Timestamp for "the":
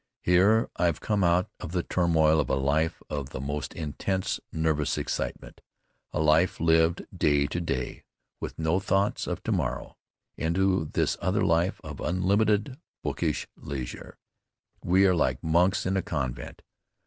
1.73-1.83, 3.29-3.39